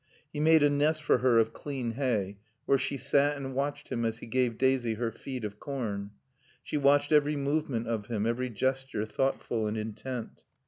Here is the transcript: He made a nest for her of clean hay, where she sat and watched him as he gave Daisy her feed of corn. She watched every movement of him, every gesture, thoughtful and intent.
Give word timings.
He 0.33 0.39
made 0.39 0.63
a 0.63 0.69
nest 0.71 1.03
for 1.03 1.19
her 1.19 1.37
of 1.37 1.53
clean 1.53 1.91
hay, 1.91 2.39
where 2.65 2.79
she 2.79 2.97
sat 2.97 3.37
and 3.37 3.53
watched 3.53 3.89
him 3.89 4.03
as 4.03 4.17
he 4.17 4.25
gave 4.25 4.57
Daisy 4.57 4.95
her 4.95 5.11
feed 5.11 5.45
of 5.45 5.59
corn. 5.59 6.09
She 6.63 6.75
watched 6.75 7.11
every 7.11 7.35
movement 7.35 7.85
of 7.87 8.07
him, 8.07 8.25
every 8.25 8.49
gesture, 8.49 9.05
thoughtful 9.05 9.67
and 9.67 9.77
intent. 9.77 10.43